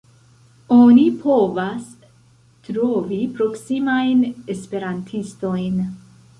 Oni 0.75 1.03
povas 1.25 1.91
trovi 2.71 3.21
proksimajn 3.37 4.27
esperantistojn. 4.57 5.81